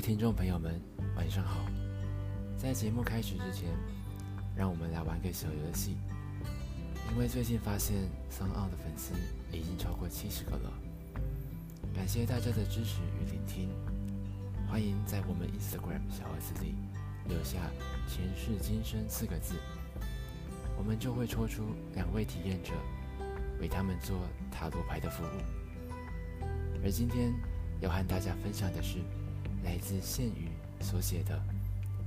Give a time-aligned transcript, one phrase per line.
[0.00, 0.80] 听众朋友们，
[1.14, 1.60] 晚上好。
[2.56, 3.68] 在节目开始之前，
[4.56, 5.98] 让我们来玩个小游戏。
[7.12, 9.12] 因为最近发现桑奥的粉丝
[9.52, 10.72] 已经超过七十个了，
[11.94, 13.68] 感谢大家的支持与聆听。
[14.66, 16.74] 欢迎在我们 Instagram 小盒子里
[17.28, 17.58] 留下
[18.08, 19.56] “前世今生”四个字，
[20.78, 22.72] 我们就会抽出两位体验者，
[23.60, 24.16] 为他们做
[24.50, 26.46] 塔罗牌的服务。
[26.82, 27.34] 而今天
[27.80, 28.98] 要和大家分享的是
[29.64, 30.48] 来自线语
[30.80, 31.36] 所写的《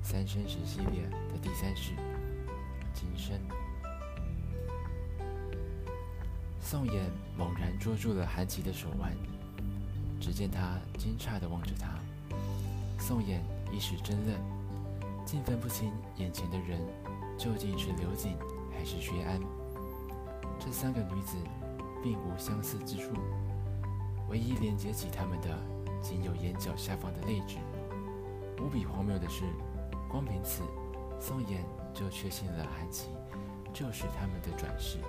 [0.04, 1.92] 三生石》系列的第三世——
[2.94, 3.40] 今生。
[6.60, 7.02] 宋衍
[7.38, 9.12] 猛然捉住了韩琦的手腕，
[10.20, 11.90] 只见他惊诧地望着他。
[13.00, 13.40] 宋衍
[13.72, 14.36] 一时怔愣，
[15.26, 16.80] 竟分不清眼前的人
[17.38, 18.36] 究竟是刘瑾
[18.72, 19.40] 还是薛安。
[20.60, 21.36] 这三个女子
[22.02, 23.12] 并无相似之处，
[24.30, 25.50] 唯一连接起她们的
[26.04, 27.56] 仅有眼角下方的泪痣。
[28.62, 29.46] 无比荒谬的是，
[30.10, 30.62] 光凭此，
[31.20, 33.10] 宋妍就确信了韩琦
[33.74, 35.00] 就是他们的转世。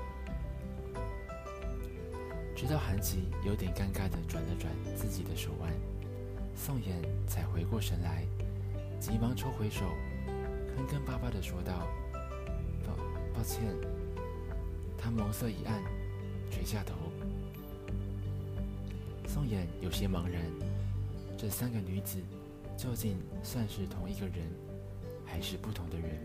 [2.57, 5.71] 直到韩琦有点尴尬地转了转自己的手腕。
[6.57, 8.25] 宋妍才回过神来，
[9.01, 9.85] 急忙抽回手，
[10.77, 11.87] 坑坑巴巴地说道
[12.87, 12.95] ：“抱
[13.35, 13.61] 抱歉。”
[14.97, 15.83] 他眸色一暗，
[16.51, 17.04] 垂下头。
[19.35, 20.41] 宋妍有些茫然，
[21.37, 22.21] 这三个女子
[22.77, 24.47] 究竟算是同一个人，
[25.27, 26.21] 还是不同的人？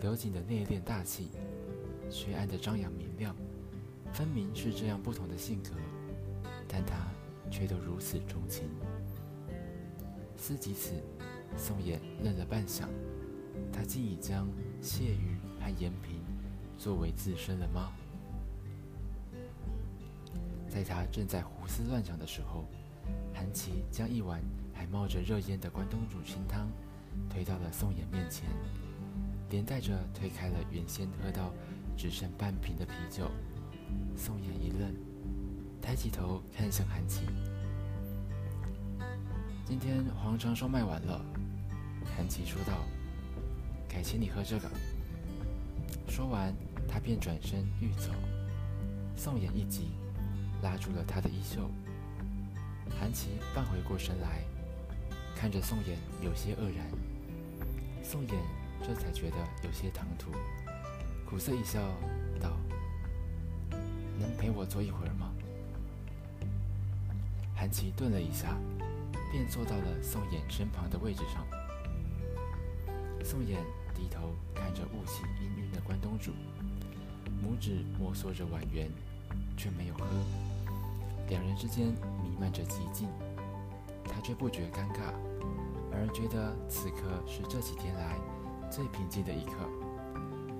[0.00, 1.28] 刘瑾的内敛大气，
[2.10, 3.32] 薛安的张扬明亮，
[4.12, 5.70] 分明是这样不同的性格，
[6.66, 6.96] 但他
[7.48, 8.64] 却都如此钟情。
[10.36, 10.94] 思及此，
[11.56, 12.88] 宋衍愣了半晌，
[13.72, 14.48] 他竟已将
[14.82, 16.20] 谢玉和延平
[16.76, 17.92] 作为自身了吗？
[20.74, 22.64] 在他正在胡思乱想的时候，
[23.32, 24.42] 韩琦将一碗
[24.74, 26.68] 还冒着热烟的关东煮清汤
[27.30, 28.48] 推到了宋妍面前，
[29.50, 31.52] 连带着推开了原先喝到
[31.96, 33.30] 只剩半瓶的啤酒。
[34.16, 34.92] 宋妍一愣，
[35.80, 37.20] 抬起头看向韩琦。
[39.64, 41.24] 今天黄长寿卖完了，
[42.16, 42.72] 韩琦说道
[43.88, 44.68] ：“改请你喝这个。”
[46.10, 46.52] 说完，
[46.88, 48.10] 他便转身欲走。
[49.16, 49.92] 宋妍一急，
[50.64, 51.70] 拉住了他的衣袖。
[52.98, 54.42] 韩琦半回过神来，
[55.36, 56.84] 看着宋衍，有些愕然。
[58.02, 58.34] 宋衍
[58.82, 60.32] 这才觉得有些唐突，
[61.24, 61.80] 苦涩一笑，
[62.40, 62.56] 道
[64.18, 65.30] ：“能陪我坐一会儿吗？”
[67.54, 68.58] 韩琦顿了一下。
[69.34, 71.44] 便坐到了宋衍身旁的位置上。
[73.24, 73.56] 宋衍
[73.92, 76.30] 低头看着雾气氤氲的关东煮，
[77.42, 78.88] 拇指摩挲着碗缘，
[79.56, 80.06] 却没有喝。
[81.28, 81.86] 两人之间
[82.22, 83.08] 弥漫着寂静，
[84.04, 85.14] 他却不觉尴尬，
[85.90, 88.18] 而觉得此刻是这几天来
[88.70, 89.52] 最平静的一刻。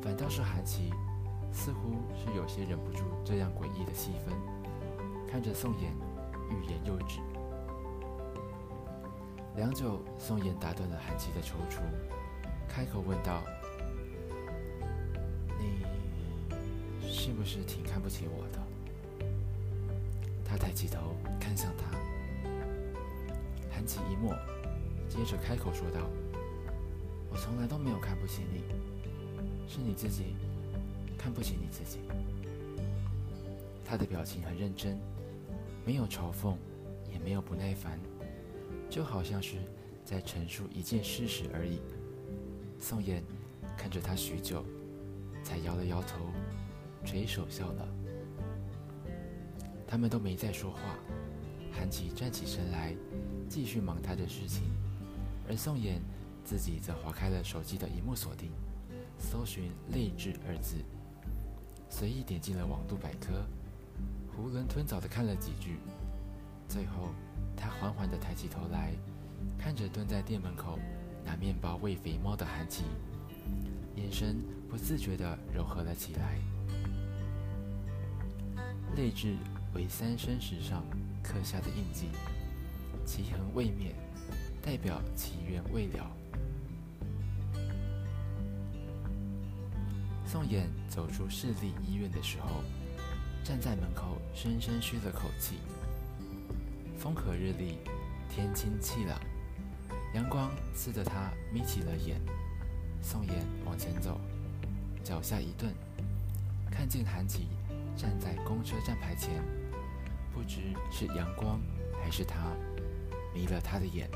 [0.03, 0.93] 反倒是韩琦，
[1.53, 4.33] 似乎是有些忍不住这样诡异的气氛，
[5.31, 5.91] 看着宋衍，
[6.51, 7.21] 欲言又止。
[9.57, 11.81] 良久，宋衍打断了韩琦的踌躇，
[12.69, 13.43] 开口问道
[15.61, 15.87] ：“你
[17.09, 18.59] 是不是挺看不起我的？”
[20.55, 21.99] 他抬起头看向他，
[23.73, 24.33] 含起一默，
[25.09, 26.09] 接着开口说道
[27.29, 28.63] ：“我从来都没有看不起你，
[29.67, 30.37] 是你自己
[31.19, 31.99] 看不起你自己。”
[33.85, 34.97] 他的表情很认真，
[35.85, 36.55] 没有嘲讽，
[37.13, 37.99] 也没有不耐烦。
[38.89, 39.57] 就好像是
[40.05, 41.81] 在陈述一件事实而已。
[42.79, 43.21] 宋衍
[43.77, 44.65] 看着他许久，
[45.43, 46.27] 才摇了摇头，
[47.05, 47.89] 垂手笑了。
[49.87, 50.81] 他们都没再说话。
[51.73, 52.95] 韩琦站起身来，
[53.49, 54.63] 继续忙他的事情，
[55.49, 55.99] 而宋衍
[56.45, 58.51] 自己则划开了手机的荧幕锁定，
[59.19, 60.77] 搜寻“泪痣”二字，
[61.89, 63.45] 随意点进了网度百科，
[64.37, 65.79] 囫囵吞枣地看了几句，
[66.69, 67.09] 最后。
[67.57, 68.93] 他缓缓地抬起头来，
[69.57, 70.77] 看着蹲在店门口
[71.25, 72.83] 拿面包喂肥猫的韩琦，
[73.95, 76.37] 眼神不自觉地柔和了起来。
[78.97, 79.37] 泪痣
[79.75, 80.85] 为三生石上
[81.23, 82.09] 刻下的印记，
[83.05, 83.95] 其痕未灭，
[84.63, 86.11] 代表其缘未了。
[90.27, 92.63] 宋衍走出市立医院的时候，
[93.45, 95.57] 站在门口深深吁了口气。
[96.97, 97.79] 风和日丽，
[98.31, 99.21] 天清气朗，
[100.15, 102.21] 阳光刺得他眯起了眼。
[103.03, 103.35] 宋妍
[103.67, 104.19] 往前走，
[105.03, 105.73] 脚下一顿，
[106.71, 107.49] 看见韩琦
[107.97, 109.43] 站在公车站牌前，
[110.45, 110.61] 知
[110.91, 111.61] 是阳光
[112.03, 112.53] 还是他
[113.35, 114.09] 迷了他的眼，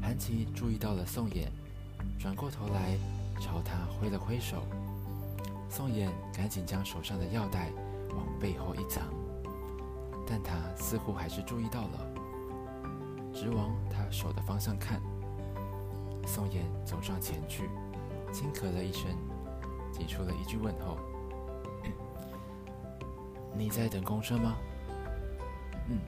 [0.00, 1.50] 韩琦注意到了宋妍，
[2.18, 2.96] 转过头来
[3.40, 4.62] 朝他挥了挥手。
[5.68, 7.70] 宋妍赶紧将手上的药袋
[8.10, 9.02] 往背后一藏，
[10.26, 12.06] 但他似乎还是注意到了，
[13.34, 15.02] 直往他手的方向看。
[16.26, 17.68] 宋妍走上前去，
[18.32, 19.10] 轻咳了一声，
[19.92, 20.98] 挤出了一句问候
[23.58, 24.56] ：“你在等公车吗
[25.88, 25.98] ？”“嗯。”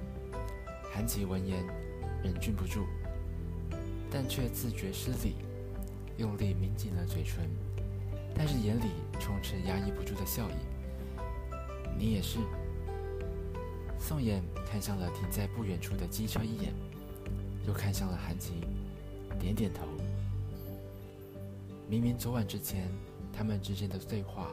[0.93, 1.65] 韩琦闻言
[2.25, 2.87] 忍俊不住，
[4.11, 5.37] 但却自觉失礼，
[6.17, 7.49] 用力抿紧了嘴唇，
[8.35, 8.91] 但是眼里
[9.21, 10.55] 充斥压抑不住的笑意。
[11.97, 12.39] “你也是。”
[14.01, 16.73] 宋妍看向了停在不远处的机车一眼，
[17.67, 18.55] 又看向了韩琦，
[19.39, 19.87] 点点头。
[21.89, 22.89] 明明昨晚之前，
[23.33, 24.51] 他们之间的对话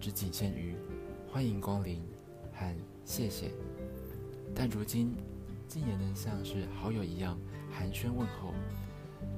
[0.00, 0.74] 只仅限于
[1.30, 2.02] “欢迎光临”
[2.58, 2.74] 和
[3.04, 3.50] “谢谢”，
[4.54, 5.14] 但如今
[5.68, 7.38] 竟也能像是好友一样
[7.70, 8.54] 寒暄问候，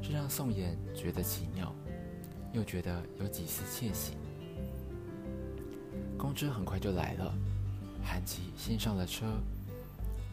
[0.00, 1.74] 这让宋妍觉得奇妙，
[2.52, 4.14] 又觉得有几丝窃喜。
[6.16, 7.34] 公车很快就来了，
[8.02, 9.26] 韩琦先上了车，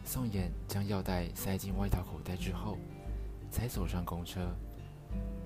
[0.04, 2.78] 宋妍将药袋塞进外套口袋之后，
[3.50, 4.54] 才走上公车，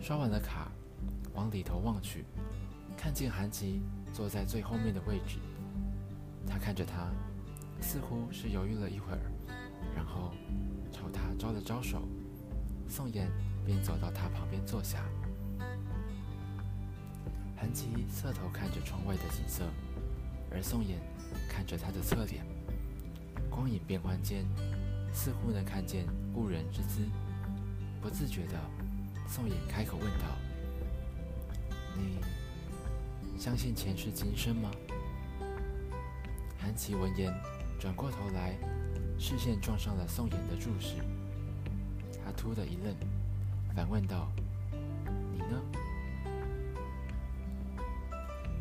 [0.00, 0.70] 刷完了卡。
[1.32, 2.24] 往里头望去，
[2.96, 3.80] 看见韩琦
[4.12, 5.38] 坐在最后面的位置。
[6.44, 7.08] 他看着他，
[7.80, 9.20] 似乎是犹豫了一会儿，
[9.94, 10.32] 然后
[10.92, 12.08] 朝他招了招手。
[12.88, 13.30] 宋妍
[13.64, 15.04] 便走到他旁边坐下。
[17.56, 19.64] 韩琦侧头看着窗外的景色，
[20.50, 20.98] 而宋妍
[21.48, 22.44] 看着他的侧脸。
[23.48, 24.44] 光影变幻间，
[25.12, 27.06] 似乎能看见故人之姿。
[28.00, 28.58] 不自觉的，
[29.28, 30.24] 宋妍开口问道。
[31.96, 34.70] 你相信前世今生吗？
[36.58, 37.32] 韩琦闻言，
[37.80, 38.58] 转过头来，
[39.18, 40.96] 视线撞上了宋妍的注视。
[42.22, 42.94] 他突的一愣，
[43.74, 44.30] 反问道
[45.32, 45.62] ：“你呢？”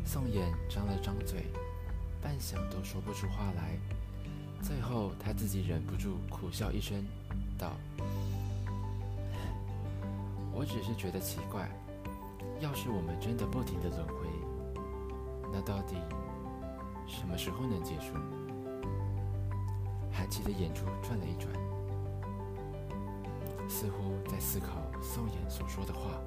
[0.06, 1.52] 宋妍张了张嘴，
[2.22, 3.76] 半晌都说不出话来。
[4.62, 7.04] 最后，他自己忍不住苦笑一声，
[7.58, 7.76] 道
[10.50, 11.70] ：“我只是觉得奇怪。”
[12.60, 14.26] 要是我们真的不停的轮回，
[15.52, 15.96] 那到底
[17.06, 18.14] 什么时候能结束？
[20.12, 21.52] 韩琦的眼珠转了一转，
[23.68, 26.20] 似乎在思考宋妍所说的话。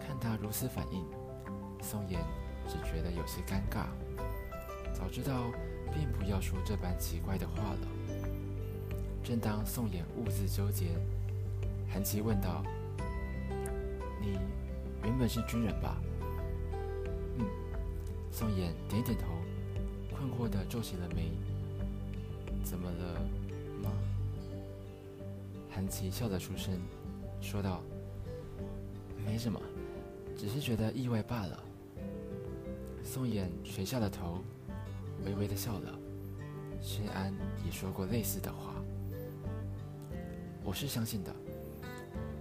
[0.00, 1.04] 看他如此反应，
[1.82, 2.20] 宋妍
[2.68, 3.86] 只觉得有些尴尬。
[4.94, 5.50] 早知道
[5.92, 7.88] 便不要说这般奇怪的话了。
[9.22, 10.86] 正当宋妍兀自纠结，
[11.88, 12.64] 韩琦问道
[14.22, 14.38] ：“你？”
[15.02, 15.96] 原本是军人吧？
[17.38, 17.44] 嗯，
[18.32, 19.26] 宋妍点点头，
[20.16, 21.30] 困惑的皱起了眉。
[22.76, 23.20] 怎么了
[23.82, 23.90] 吗？
[25.70, 26.78] 韩琦笑着出声，
[27.40, 27.80] 说道
[29.24, 29.58] ：“没什么，
[30.36, 31.58] 只是觉得意外罢了。”
[33.02, 34.44] 宋妍垂下了头，
[35.24, 35.98] 微微的笑了。
[36.82, 37.32] 谢安
[37.64, 38.74] 也说过类似的话。
[40.62, 41.34] 我是相信的。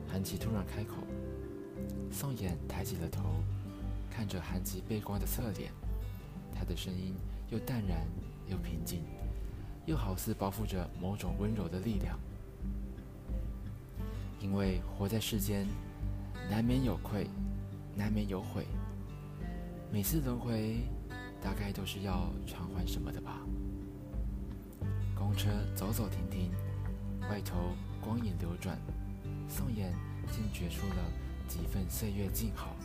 [0.06, 0.96] 韩琦突然开口。
[2.12, 3.24] 宋妍抬起了头，
[4.12, 5.72] 看着韩琦背光的侧脸，
[6.54, 7.16] 他的声音
[7.50, 8.06] 又淡然
[8.50, 9.02] 又平静，
[9.86, 12.20] 又好似包覆着某种温柔的力量。
[14.40, 15.68] 因为活在世间，
[16.50, 17.28] 难免有愧，
[17.96, 18.66] 难免有悔。
[19.92, 20.82] 每次轮回，
[21.42, 23.40] 大概都是要偿还什么的吧。
[25.16, 26.52] 公车走走停停，
[27.30, 27.56] 外头
[28.02, 28.78] 光影流转，
[29.48, 29.94] 宋妍
[30.32, 30.96] 竟觉出了。
[31.48, 32.76] 几份岁月静好。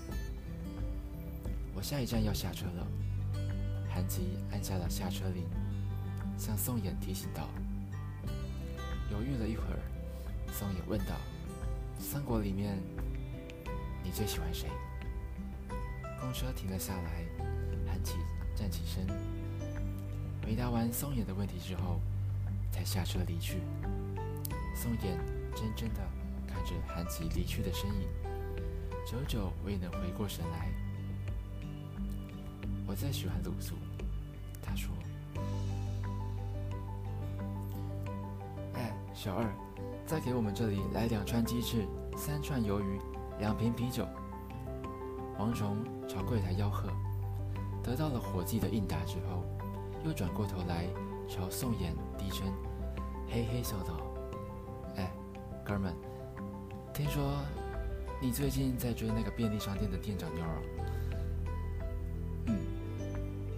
[1.74, 2.86] 我下一站要下车了。
[3.88, 5.46] 韩吉按下了下车铃，
[6.40, 7.46] 向宋妍提醒道。
[9.12, 9.78] 犹豫了一会儿，
[10.50, 11.14] 宋妍问道
[12.00, 12.78] ：“三国里面，
[14.02, 14.70] 你最喜欢谁？”
[16.18, 17.26] 公车停了下来，
[17.86, 18.14] 韩琦
[18.56, 19.06] 站起身，
[20.42, 22.00] 回答完宋妍的问题之后，
[22.72, 23.58] 才下车离去。
[24.74, 25.18] 宋妍
[25.54, 26.00] 怔怔的
[26.48, 28.08] 看着韩琦离去的身影。
[29.06, 30.70] 久久未能回过神来。
[32.86, 33.74] 我最喜欢鲁肃，
[39.22, 39.44] 小二，
[40.06, 41.86] 再给我们这里来两串鸡翅，
[42.16, 42.98] 三串鱿鱼，
[43.38, 44.06] 两瓶啤酒。”
[45.38, 45.76] 王虫
[46.08, 46.88] 朝柜台吆喝，
[47.82, 49.44] 得到了伙计的应答之后，
[50.06, 50.86] 又转过头来
[51.28, 52.46] 朝宋衍低声
[53.28, 54.00] 嘿嘿笑道
[54.96, 55.12] ：“哎，
[55.62, 55.94] 哥们，
[56.94, 57.36] 听说……”
[58.22, 60.62] 你最近在追那个便利商店的店长妞儿？
[62.46, 62.56] 嗯，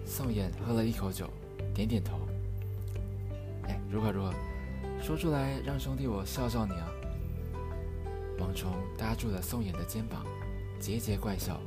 [0.04, 1.30] 宋妍喝了一口酒，
[1.72, 2.18] 点点头。
[3.68, 4.34] 哎，如何如何？
[5.02, 6.88] 说出来让兄弟我笑笑你啊！
[8.38, 10.24] 王虫搭住了宋衍的肩膀，
[10.80, 11.60] 桀桀怪笑，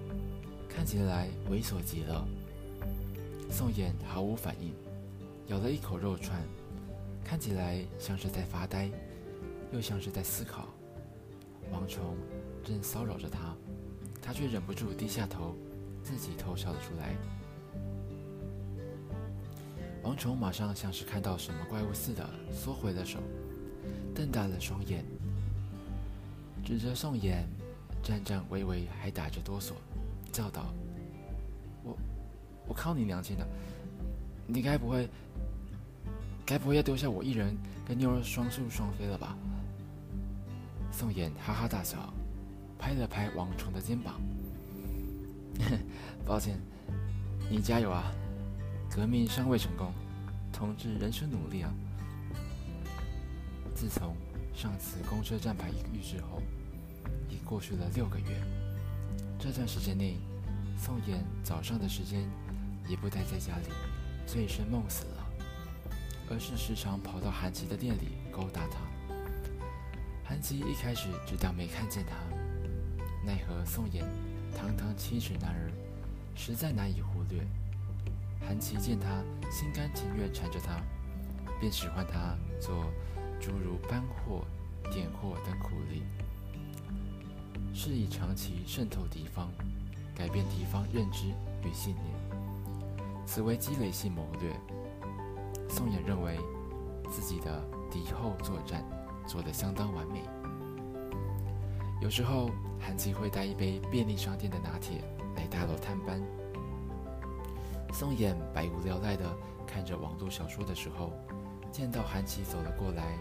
[0.70, 2.26] 看起来猥琐极了。
[3.52, 4.74] 宋衍毫无反应，
[5.48, 6.42] 咬了一口肉串，
[7.26, 8.90] 看起来像是在发呆，
[9.74, 10.70] 又像是在思考。
[11.74, 12.16] 王虫
[12.64, 13.54] 正骚扰着他，
[14.22, 15.54] 他却忍不住低下头，
[16.02, 17.14] 自己偷笑了出来。
[20.06, 23.18] 王虫马上像是看到什么怪物似的，缩回了手，
[24.14, 25.04] 瞪大了双眼，
[26.64, 27.44] 指着宋妍，
[28.04, 29.72] 颤颤巍巍，还打着哆嗦，
[30.32, 30.72] 叫道
[31.84, 31.98] ：“我，
[32.68, 33.48] 我靠你娘亲的！
[34.46, 35.10] 你该不会，
[36.46, 39.36] 该不会要丢下我一人跟妞儿双宿双飞了吧？”
[40.94, 42.14] 宋妍哈哈大笑，
[42.78, 44.22] 拍了拍王虫的肩膀
[46.24, 46.60] ：“抱歉，
[47.50, 48.14] 你加油啊！”
[48.96, 49.92] 革命尚未成功，
[50.54, 51.70] 同志仍需努力啊！
[53.76, 54.16] 自从
[54.56, 56.42] 上次公车站牌遇事后，
[57.30, 58.42] 已过去了六个月。
[59.38, 60.16] 这段时间内，
[60.78, 62.26] 宋妍早上的时间
[62.88, 63.68] 也不待在家里
[64.26, 65.28] 醉生梦死了，
[66.32, 68.80] 而是时常跑到韩琦的店里勾搭他。
[70.24, 72.16] 韩琦一开始只当没看见他，
[73.26, 74.06] 奈何宋妍
[74.58, 75.70] 堂堂七尺男儿，
[76.34, 77.46] 实在难以忽略。
[78.48, 80.80] 韩琦见他心甘情愿缠着他，
[81.60, 82.86] 便使唤他做
[83.40, 84.46] 诸如搬货、
[84.92, 86.04] 点货等苦力，
[87.74, 89.50] 是以长期渗透敌方，
[90.16, 91.28] 改变敌方认知
[91.64, 92.06] 与信念，
[93.26, 94.56] 此为积累性谋略。
[95.68, 96.38] 宋衍认为
[97.10, 97.62] 自己的
[97.92, 98.84] 敌后作战
[99.28, 100.22] 做得相当完美。
[102.02, 105.04] 有时候，韩琦会带一杯便利商店的拿铁
[105.36, 106.22] 来大楼探班。
[107.98, 109.24] 宋衍百无聊赖地
[109.66, 111.14] 看着网络小说的时候，
[111.72, 113.18] 见到韩琦走了过来，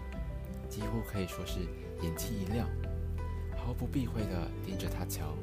[0.67, 1.61] 几乎可以说是
[2.01, 2.67] 眼睛一亮，
[3.55, 5.33] 毫不避讳地盯着他瞧。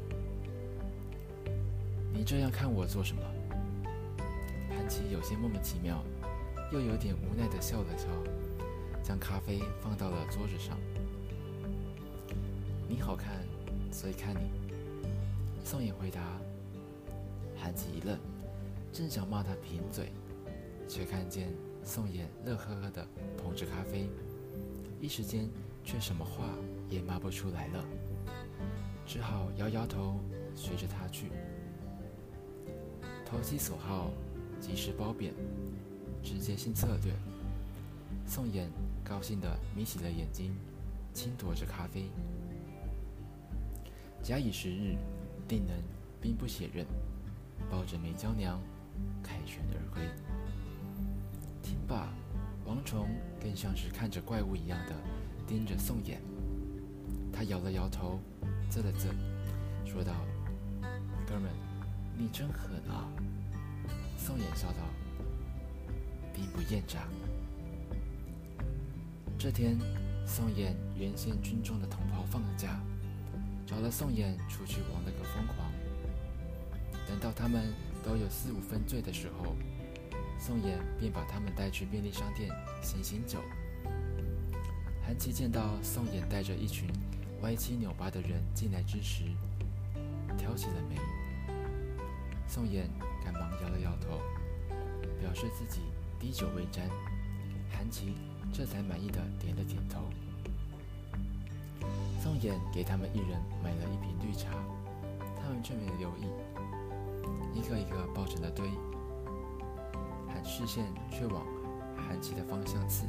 [2.13, 3.23] 你这样看我做什么？
[4.69, 6.05] 韩琦有些莫名其妙，
[6.71, 8.09] 又有点无奈地笑了笑，
[9.03, 10.77] 将咖啡放到了桌子上。
[12.87, 13.43] 你好看，
[13.91, 14.51] 所以看你。
[15.65, 16.21] 宋衍回答。
[17.57, 18.32] 韩琦一愣。
[18.93, 20.13] 正想骂他贫嘴，
[20.87, 21.49] 却看见
[21.83, 23.07] 宋衍乐呵呵地
[23.39, 24.07] 捧着咖啡，
[25.01, 25.49] 一时间
[25.83, 26.45] 却什么话
[26.91, 27.85] 也骂不出来了，
[29.07, 30.21] 只好摇摇头，
[30.55, 31.31] 随着他去。
[33.25, 34.11] 投其所好，
[34.61, 35.33] 及时褒贬，
[36.23, 37.15] 直接性策略。
[38.27, 38.69] 宋衍
[39.03, 40.55] 高兴地眯起了眼睛，
[41.15, 42.11] 轻夺着咖啡。
[44.23, 44.97] 假以时日，
[45.49, 45.75] 定能
[46.21, 46.87] 兵不血刃，
[47.71, 48.61] 抱着美娇娘。
[49.23, 50.03] 凯旋而归。
[51.63, 52.13] 听罢，
[52.65, 53.09] 王虫
[53.41, 54.95] 更像是看着怪物一样的
[55.47, 56.19] 盯着宋衍。
[57.33, 58.21] 他摇了摇头，
[58.71, 59.15] 啧了啧，
[59.85, 60.13] 说道
[61.27, 61.51] ：“哥们，
[62.17, 63.09] 你真狠啊！”
[64.19, 64.79] 宋衍笑道
[66.35, 67.09] ：“兵不厌诈。”
[69.39, 69.79] 这天，
[70.27, 72.81] 宋衍原先军中的同袍放了假，
[73.67, 75.73] 找了宋衍出去玩了个疯狂。
[77.09, 77.73] 等到他们。
[78.03, 79.55] 都有四五分醉的时候，
[80.39, 82.51] 宋衍便把他们带去便利商店
[82.83, 83.39] 醒醒酒。
[85.05, 86.89] 韩琦见到宋衍带着一群
[87.43, 89.25] 歪七扭八的人进来之时，
[90.37, 90.97] 挑起了眉。
[92.49, 92.85] 宋衍
[93.25, 94.21] 赶忙摇了摇头，
[95.21, 95.81] 表示自己
[96.19, 96.89] 滴酒未沾。
[97.71, 98.15] 韩琦
[98.53, 100.03] 这才满意的点了点头。
[102.21, 104.51] 宋衍给他们一人买了一瓶绿茶，
[105.41, 106.27] 他们却没留意。
[107.55, 108.67] 一个一个抱成了堆，
[110.29, 111.45] 韩视线却往
[111.97, 113.07] 韩琦的方向刺。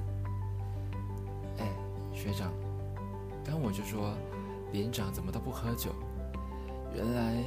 [1.58, 1.68] 哎，
[2.14, 2.52] 学长，
[3.44, 4.14] 刚我就说
[4.72, 5.92] 连长怎么都不喝酒，
[6.94, 7.44] 原来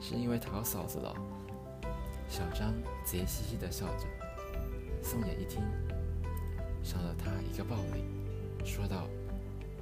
[0.00, 1.14] 是因为讨嫂子了。
[2.28, 2.72] 小张
[3.04, 4.06] 贼兮兮的笑着。
[5.02, 5.62] 宋野一听，
[6.82, 8.06] 赏了他一个暴礼，
[8.64, 9.06] 说道：“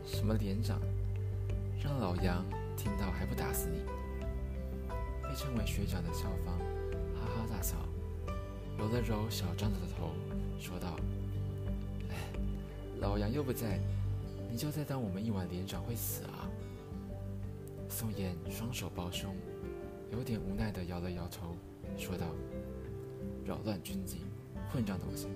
[0.05, 0.81] 什么连长，
[1.81, 2.45] 让老杨
[2.77, 3.85] 听到还不打死你？”
[5.33, 6.59] 被称为学长的校方
[7.15, 7.75] 哈哈大笑，
[8.77, 10.11] 揉了揉小张子的头，
[10.61, 10.95] 说道
[12.13, 12.17] ：“哎，
[13.01, 13.81] 老杨又不在，
[14.51, 16.45] 你就再当我们一晚连长会死啊？”
[17.89, 19.35] 宋衍双手抱胸，
[20.11, 21.57] 有点无奈地摇了摇头，
[21.97, 22.27] 说道
[23.43, 24.27] ：“扰乱军纪，
[24.71, 25.29] 混账东西！”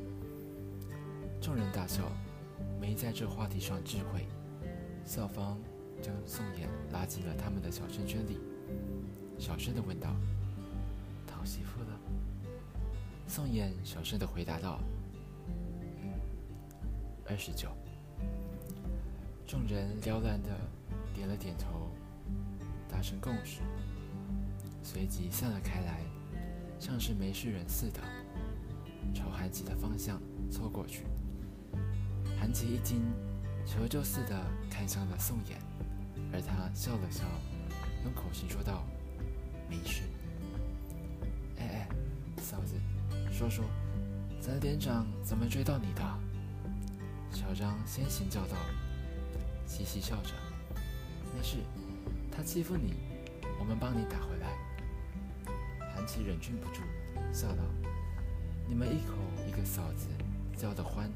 [1.40, 2.02] 众人大笑，
[2.78, 4.26] 没在这话题上智慧。
[5.06, 5.58] 校方
[6.02, 8.38] 将宋衍拉进了他们的小圈圈里。
[9.38, 10.14] 小声的问道
[11.26, 12.00] ：“讨媳妇了？”
[13.28, 14.80] 宋衍小声的回答道：“，
[17.28, 17.68] 二十九。”
[19.46, 20.48] 众人撩乱的
[21.14, 21.90] 点了点头，
[22.88, 23.60] 达成共识，
[24.82, 26.00] 随即散了开来，
[26.80, 28.00] 像是没事人似的，
[29.14, 31.04] 朝韩琦的方向凑过去。
[32.40, 33.00] 韩琦一惊，
[33.64, 35.60] 求救似的看向了宋妍，
[36.32, 37.22] 而他笑了笑，
[38.04, 38.84] 用口型说道
[39.68, 40.02] ：“没事。”
[41.58, 41.88] 哎哎，
[42.42, 42.74] 嫂子，
[43.30, 43.64] 说说，
[44.40, 46.02] 咱连长怎么追到你的？
[47.30, 48.56] 小张先行叫道，
[49.66, 50.30] 嘻嘻笑着
[51.36, 51.58] ：“没事，
[52.30, 52.94] 他欺负你，
[53.58, 54.56] 我们帮你打回来。”
[55.94, 56.80] 韩琦忍俊不住，
[57.32, 57.62] 笑道
[58.66, 59.14] ：“你们一口
[59.46, 60.08] 一个嫂子，
[60.56, 61.10] 叫得欢。”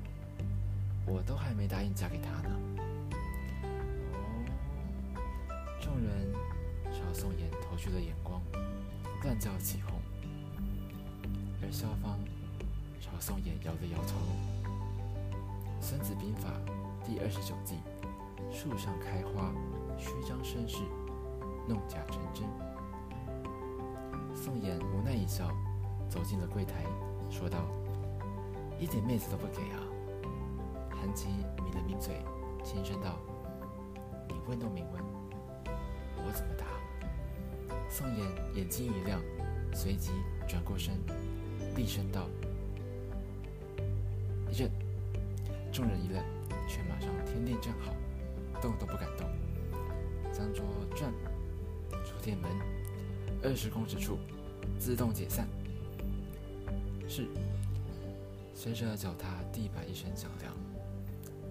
[1.07, 2.50] 我都还没答应嫁给他呢。
[7.11, 8.40] 朝宋妍投去了眼光，
[9.25, 9.99] 乱叫起哄。
[11.61, 12.17] 而萧芳
[13.00, 14.17] 朝宋妍摇了摇头。
[15.83, 16.50] 《孙子兵法》
[17.05, 17.81] 第二十九计：
[18.52, 19.52] 树上开花，
[19.99, 20.85] 虚张声势，
[21.67, 22.47] 弄假成真。
[24.33, 25.50] 宋妍无奈一笑，
[26.09, 26.85] 走进了柜台，
[27.29, 27.59] 说道
[28.79, 29.83] ：“一点面子都不给啊！”
[30.95, 31.26] 韩琦
[31.57, 32.23] 抿了抿嘴，
[32.62, 33.17] 轻声道
[34.31, 35.02] ：“你问都没问，
[36.25, 36.67] 我怎么答？”
[37.89, 39.21] 宋妍眼睛一亮，
[39.73, 40.11] 随即
[40.49, 40.95] 转过身，
[41.77, 42.29] 厉声道
[44.50, 44.71] ：“一阵。”
[45.73, 46.23] 众人一愣，
[46.69, 47.95] 却马上天定正好，
[48.61, 49.27] 动都不敢动。
[50.33, 50.65] 将桌
[50.97, 51.12] 转，
[52.05, 52.50] 出店门，
[53.43, 54.19] 二十公尺处
[54.79, 55.47] 自动解散。
[57.09, 57.29] 是。
[58.53, 60.53] 随着脚踏地板一声响亮。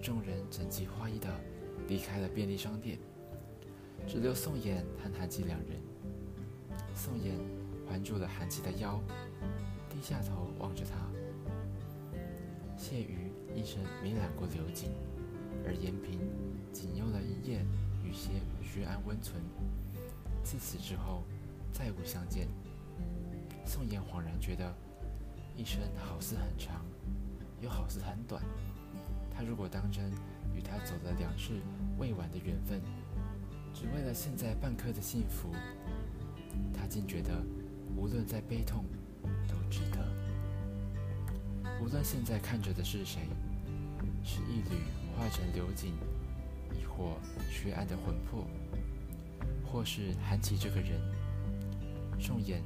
[0.00, 1.28] 众人整齐划一的
[1.88, 2.98] 离开了便利商店，
[4.06, 5.79] 只留宋妍和韩琦两人。
[7.02, 7.34] 宋妍
[7.88, 9.00] 环住了韩琦的腰，
[9.88, 10.98] 低下头望着他。
[12.76, 14.90] 谢瑜一生没染过流锦，
[15.64, 16.20] 而延平
[16.74, 17.64] 仅用了一夜
[18.04, 18.32] 与谢
[18.62, 19.42] 徐安温存。
[20.44, 21.22] 自此之后，
[21.72, 22.46] 再无相见。
[23.64, 24.70] 宋妍恍然觉得，
[25.56, 26.84] 一生好似很长，
[27.62, 28.42] 又好似很短。
[29.34, 30.12] 他如果当真
[30.54, 31.62] 与他走了两世
[31.98, 32.82] 未完的缘分，
[33.72, 35.50] 只为了现在半刻的幸福，
[36.90, 37.30] 竟觉得
[37.96, 38.84] 无论再悲痛
[39.48, 39.98] 都值得。
[41.80, 43.20] 无论现在看着的是谁，
[44.24, 44.82] 是一缕
[45.16, 45.94] 化成流景，
[46.74, 47.16] 亦或
[47.48, 48.44] 缺爱的魂魄，
[49.64, 51.00] 或是韩琦这个人，
[52.18, 52.60] 宋妍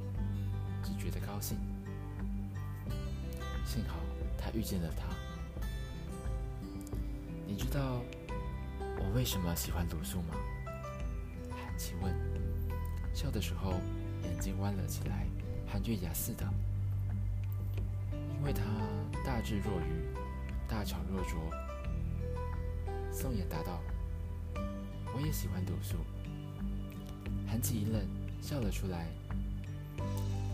[0.83, 1.57] 只觉得高兴。
[3.63, 3.97] 幸好
[4.37, 5.05] 他遇见了他。
[7.47, 8.01] 你知道
[8.79, 10.35] 我为什么喜欢鲁肃吗？
[11.51, 12.13] 韩琦问，
[13.13, 13.79] 笑的时候
[14.25, 15.25] 眼睛弯了起来，
[15.67, 16.45] 含月牙似的。
[18.11, 18.63] 因为他
[19.23, 20.05] 大智若愚，
[20.67, 21.39] 大巧若拙。
[23.11, 23.79] 宋妍答道
[25.15, 25.97] ：“我也喜欢读书。”
[27.47, 28.01] 韩琦一愣，
[28.41, 29.07] 笑了出来。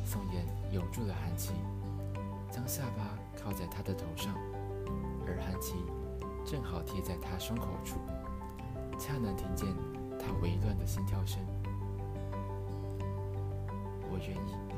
[0.05, 1.53] 宋妍拥住了韩琦，
[2.51, 4.35] 将下巴靠在他的头上，
[5.25, 5.75] 而韩琦。
[6.43, 7.99] 正好贴在他胸口处，
[8.97, 9.67] 恰能听见
[10.19, 11.39] 他微乱的心跳声。
[14.21, 14.70] 我愿意。